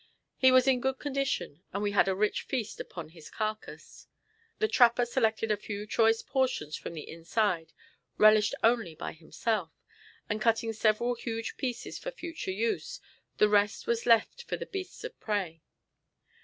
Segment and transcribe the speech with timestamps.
[0.35, 4.07] He was in good condition, and we had a rich feast upon his carcass.
[4.57, 7.71] The trapper selected a few choice portions from the inside,
[8.17, 9.69] relished only by himself,
[10.27, 12.99] and cutting several huge pieces for future use,
[13.37, 15.61] the rest was left for the beasts of prey.